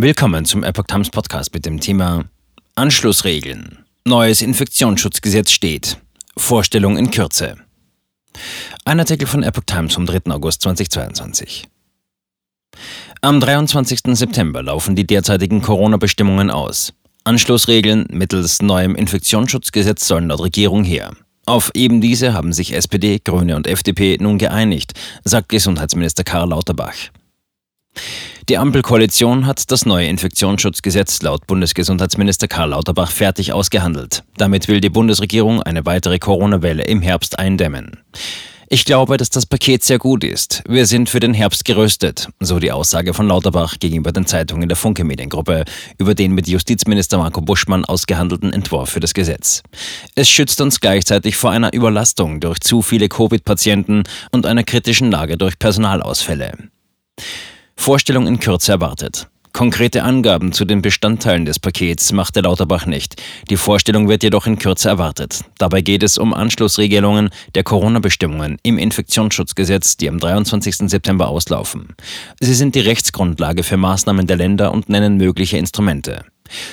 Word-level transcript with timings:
Willkommen 0.00 0.44
zum 0.44 0.62
Epoch 0.62 0.84
Times 0.84 1.10
Podcast 1.10 1.52
mit 1.52 1.66
dem 1.66 1.80
Thema 1.80 2.26
Anschlussregeln. 2.76 3.84
Neues 4.04 4.42
Infektionsschutzgesetz 4.42 5.50
steht. 5.50 5.98
Vorstellung 6.36 6.96
in 6.96 7.10
Kürze. 7.10 7.56
Ein 8.84 9.00
Artikel 9.00 9.26
von 9.26 9.42
Epoch 9.42 9.64
Times 9.66 9.94
vom 9.94 10.06
3. 10.06 10.30
August 10.30 10.62
2022. 10.62 11.66
Am 13.22 13.40
23. 13.40 14.16
September 14.16 14.62
laufen 14.62 14.94
die 14.94 15.04
derzeitigen 15.04 15.62
Corona-Bestimmungen 15.62 16.52
aus. 16.52 16.92
Anschlussregeln 17.24 18.06
mittels 18.12 18.62
neuem 18.62 18.94
Infektionsschutzgesetz 18.94 20.06
sollen 20.06 20.28
laut 20.28 20.42
Regierung 20.42 20.84
her. 20.84 21.10
Auf 21.44 21.72
eben 21.74 22.00
diese 22.00 22.34
haben 22.34 22.52
sich 22.52 22.72
SPD, 22.72 23.18
Grüne 23.18 23.56
und 23.56 23.66
FDP 23.66 24.16
nun 24.20 24.38
geeinigt, 24.38 24.92
sagt 25.24 25.48
Gesundheitsminister 25.48 26.22
Karl 26.22 26.50
Lauterbach. 26.50 26.94
Die 28.48 28.56
Ampelkoalition 28.56 29.44
hat 29.44 29.70
das 29.70 29.84
neue 29.84 30.06
Infektionsschutzgesetz 30.06 31.20
laut 31.20 31.46
Bundesgesundheitsminister 31.46 32.48
Karl 32.48 32.70
Lauterbach 32.70 33.10
fertig 33.10 33.52
ausgehandelt. 33.52 34.24
Damit 34.38 34.68
will 34.68 34.80
die 34.80 34.88
Bundesregierung 34.88 35.62
eine 35.62 35.84
weitere 35.84 36.18
Corona-Welle 36.18 36.84
im 36.84 37.02
Herbst 37.02 37.38
eindämmen. 37.38 37.98
Ich 38.70 38.86
glaube, 38.86 39.18
dass 39.18 39.28
das 39.28 39.44
Paket 39.44 39.84
sehr 39.84 39.98
gut 39.98 40.24
ist. 40.24 40.62
Wir 40.66 40.86
sind 40.86 41.10
für 41.10 41.20
den 41.20 41.34
Herbst 41.34 41.66
gerüstet, 41.66 42.28
so 42.40 42.58
die 42.58 42.72
Aussage 42.72 43.12
von 43.12 43.28
Lauterbach 43.28 43.78
gegenüber 43.80 44.12
den 44.12 44.24
Zeitungen 44.24 44.66
der 44.66 44.76
Funke 44.76 45.04
Mediengruppe 45.04 45.66
über 45.98 46.14
den 46.14 46.32
mit 46.32 46.48
Justizminister 46.48 47.18
Marco 47.18 47.42
Buschmann 47.42 47.84
ausgehandelten 47.84 48.54
Entwurf 48.54 48.88
für 48.88 49.00
das 49.00 49.12
Gesetz. 49.12 49.62
Es 50.14 50.30
schützt 50.30 50.62
uns 50.62 50.80
gleichzeitig 50.80 51.36
vor 51.36 51.50
einer 51.50 51.74
Überlastung 51.74 52.40
durch 52.40 52.60
zu 52.60 52.80
viele 52.80 53.10
Covid-Patienten 53.10 54.04
und 54.32 54.46
einer 54.46 54.64
kritischen 54.64 55.10
Lage 55.10 55.36
durch 55.36 55.58
Personalausfälle. 55.58 56.52
Vorstellung 57.88 58.26
in 58.26 58.38
Kürze 58.38 58.72
erwartet. 58.72 59.28
Konkrete 59.54 60.02
Angaben 60.02 60.52
zu 60.52 60.66
den 60.66 60.82
Bestandteilen 60.82 61.46
des 61.46 61.58
Pakets 61.58 62.12
machte 62.12 62.42
Lauterbach 62.42 62.84
nicht. 62.84 63.16
Die 63.48 63.56
Vorstellung 63.56 64.10
wird 64.10 64.22
jedoch 64.22 64.46
in 64.46 64.58
Kürze 64.58 64.90
erwartet. 64.90 65.42
Dabei 65.56 65.80
geht 65.80 66.02
es 66.02 66.18
um 66.18 66.34
Anschlussregelungen 66.34 67.30
der 67.54 67.62
Corona-Bestimmungen 67.62 68.58
im 68.62 68.76
Infektionsschutzgesetz, 68.76 69.96
die 69.96 70.10
am 70.10 70.18
23. 70.18 70.90
September 70.90 71.28
auslaufen. 71.28 71.94
Sie 72.40 72.52
sind 72.52 72.74
die 72.74 72.80
Rechtsgrundlage 72.80 73.62
für 73.62 73.78
Maßnahmen 73.78 74.26
der 74.26 74.36
Länder 74.36 74.74
und 74.74 74.90
nennen 74.90 75.16
mögliche 75.16 75.56
Instrumente. 75.56 76.26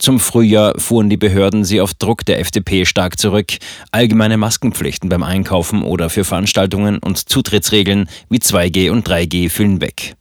Zum 0.00 0.18
Frühjahr 0.18 0.74
fuhren 0.76 1.08
die 1.08 1.16
Behörden 1.16 1.64
sie 1.64 1.80
auf 1.80 1.94
Druck 1.94 2.24
der 2.24 2.40
FDP 2.40 2.84
stark 2.84 3.16
zurück. 3.20 3.52
Allgemeine 3.92 4.38
Maskenpflichten 4.38 5.08
beim 5.08 5.22
Einkaufen 5.22 5.82
oder 5.82 6.10
für 6.10 6.24
Veranstaltungen 6.24 6.98
und 6.98 7.28
Zutrittsregeln 7.28 8.08
wie 8.28 8.38
2G 8.38 8.90
und 8.90 9.08
3G 9.08 9.50
fielen 9.50 9.80
weg. 9.80 10.16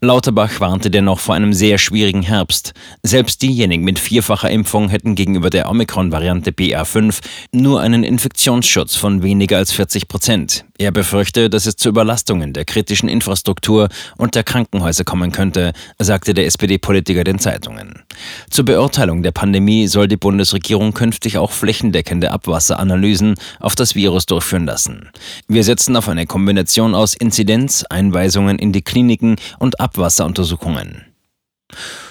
Lauterbach 0.00 0.60
warnte 0.60 0.90
dennoch 0.90 1.20
vor 1.20 1.34
einem 1.34 1.52
sehr 1.52 1.78
schwierigen 1.78 2.22
Herbst. 2.22 2.72
Selbst 3.02 3.42
diejenigen 3.42 3.84
mit 3.84 3.98
vierfacher 3.98 4.50
Impfung 4.50 4.88
hätten 4.88 5.14
gegenüber 5.14 5.50
der 5.50 5.70
Omikron-Variante 5.70 6.50
BA5 6.50 7.20
nur 7.52 7.80
einen 7.80 8.04
Infektionsschutz 8.04 8.96
von 8.96 9.22
weniger 9.22 9.58
als 9.58 9.72
40 9.72 10.08
Prozent. 10.08 10.64
Er 10.78 10.90
befürchte, 10.90 11.48
dass 11.48 11.66
es 11.66 11.76
zu 11.76 11.88
Überlastungen 11.88 12.52
der 12.52 12.64
kritischen 12.64 13.08
Infrastruktur 13.08 13.88
und 14.16 14.34
der 14.34 14.44
Krankenhäuser 14.44 15.04
kommen 15.04 15.32
könnte, 15.32 15.72
sagte 15.98 16.34
der 16.34 16.46
SPD-Politiker 16.46 17.24
den 17.24 17.38
Zeitungen. 17.38 18.02
Zur 18.50 18.66
Beurteilung 18.66 19.22
der 19.22 19.32
Pandemie 19.32 19.86
soll 19.86 20.06
die 20.06 20.16
Bundesregierung 20.16 20.92
künftig 20.92 21.38
auch 21.38 21.52
flächendeckende 21.52 22.30
Abwasseranalysen 22.30 23.36
auf 23.60 23.74
das 23.74 23.94
Virus 23.94 24.26
durchführen 24.26 24.66
lassen. 24.66 25.10
Wir 25.48 25.64
setzen 25.64 25.96
auf 25.96 26.08
eine 26.08 26.26
Kombination 26.26 26.94
aus 26.94 27.14
Inzidenz, 27.14 27.84
Einweisungen 27.88 28.58
in 28.58 28.72
die 28.72 28.82
Kliniken 28.82 29.36
und 29.58 29.80
Abwasseruntersuchungen. 29.80 31.06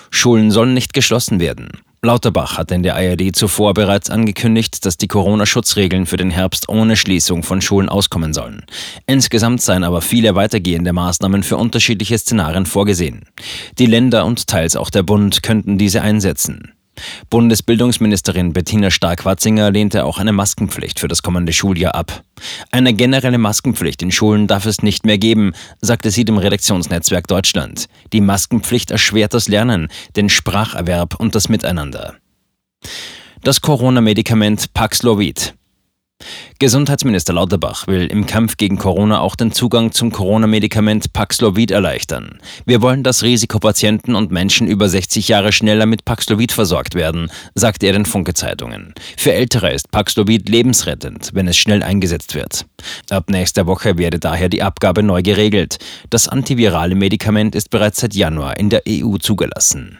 Schulen 0.09 0.49
sollen 0.49 0.73
nicht 0.73 0.93
geschlossen 0.93 1.39
werden. 1.39 1.69
Lauterbach 2.06 2.58
hat 2.58 2.72
in 2.72 2.84
der 2.84 2.95
ARD 2.95 3.36
zuvor 3.36 3.73
bereits 3.73 4.09
angekündigt, 4.09 4.86
dass 4.86 4.98
die 4.98 5.08
Corona-Schutzregeln 5.08 6.06
für 6.06 6.17
den 6.17 6.30
Herbst 6.30 6.70
ohne 6.70 6.95
Schließung 6.95 7.44
von 7.44 7.61
Schulen 7.61 7.89
auskommen 7.89 8.33
sollen. 8.33 8.64
Insgesamt 9.08 9.61
seien 9.61 9.83
aber 9.83 10.02
viele 10.02 10.36
weitergehende 10.36 10.93
Maßnahmen 10.93 11.43
für 11.43 11.58
unterschiedliche 11.58 12.17
Szenarien 12.17 12.66
vorgesehen. 12.66 13.26
Die 13.80 13.88
Länder 13.88 14.26
und 14.26 14.48
teils 14.48 14.76
auch 14.76 14.89
der 14.89 15.04
Bund 15.04 15.43
könnten 15.43 15.77
diese 15.77 16.02
einsetzen. 16.02 16.74
Bundesbildungsministerin 17.30 18.54
Bettina 18.54 18.92
Stark-Watzinger 18.92 19.72
lehnte 19.72 20.06
auch 20.06 20.17
eine 20.17 20.32
Maskenpflicht 20.32 21.00
für 21.00 21.08
das 21.08 21.23
kommende 21.23 21.54
Schuljahr 21.54 21.95
ab. 21.95 22.23
Eine 22.72 22.94
generelle 22.94 23.38
Maskenpflicht 23.38 24.02
in 24.02 24.11
Schulen 24.11 24.48
darf 24.48 24.66
es 24.66 24.82
nicht 24.82 25.05
mehr 25.05 25.17
geben, 25.17 25.54
sagte 25.82 26.11
sie 26.11 26.26
dem 26.26 26.38
Redaktionsnetzwerk 26.38 27.28
Deutschland. 27.28 27.88
Die 28.14 28.22
Maskenpflicht 28.22 28.92
erschwert 28.92 29.34
das 29.34 29.48
Lernen, 29.48 29.89
den 30.16 30.30
Spracherwerb 30.30 31.16
und 31.20 31.36
das 31.36 31.50
Miteinander. 31.50 32.16
Das 33.44 33.61
Corona-Medikament 33.61 34.73
Paxlovid. 34.73 35.54
Gesundheitsminister 36.59 37.33
Lauterbach 37.33 37.87
will 37.87 38.08
im 38.08 38.25
Kampf 38.25 38.58
gegen 38.58 38.77
Corona 38.77 39.19
auch 39.19 39.36
den 39.36 39.52
Zugang 39.52 39.91
zum 39.91 40.11
Corona-Medikament 40.11 41.13
Paxlovid 41.13 41.71
erleichtern. 41.71 42.39
Wir 42.65 42.81
wollen, 42.81 43.03
dass 43.03 43.23
Risikopatienten 43.23 44.15
und 44.15 44.31
Menschen 44.31 44.67
über 44.67 44.87
60 44.87 45.27
Jahre 45.27 45.52
schneller 45.52 45.86
mit 45.86 46.05
Paxlovid 46.05 46.52
versorgt 46.52 46.95
werden, 46.95 47.30
sagte 47.55 47.87
er 47.87 47.93
den 47.93 48.05
Funke-Zeitungen. 48.05 48.93
Für 49.17 49.33
Ältere 49.33 49.73
ist 49.73 49.91
Paxlovid 49.91 50.47
lebensrettend, 50.49 51.31
wenn 51.33 51.47
es 51.47 51.58
schnell 51.58 51.83
eingesetzt 51.83 52.36
wird. 52.36 52.65
Ab 53.09 53.30
nächster 53.30 53.67
Woche 53.67 53.97
werde 53.97 54.19
daher 54.19 54.49
die 54.49 54.63
Abgabe 54.63 55.03
neu 55.03 55.21
geregelt. 55.21 55.77
Das 56.09 56.27
antivirale 56.27 56.95
Medikament 56.95 57.55
ist 57.55 57.69
bereits 57.69 57.99
seit 57.99 58.13
Januar 58.13 58.57
in 58.57 58.69
der 58.69 58.83
EU 58.87 59.17
zugelassen. 59.17 59.99